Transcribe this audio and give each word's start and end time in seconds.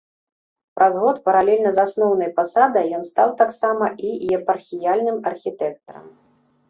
Праз 0.77 0.93
год 1.01 1.19
паралельна 1.29 1.73
з 1.75 1.79
асноўнай 1.83 2.31
пасадай 2.39 2.87
ён 3.01 3.05
стаў 3.11 3.29
таксама 3.43 3.85
і 4.09 4.17
епархіяльным 4.39 5.17
архітэктарам. 5.35 6.07